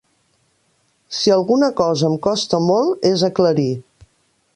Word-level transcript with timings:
Si 1.17 1.33
alguna 1.35 1.69
cosa 1.81 2.09
em 2.09 2.15
costa 2.29 2.61
molt, 2.71 3.07
és 3.11 3.27
aclarir. 3.29 3.69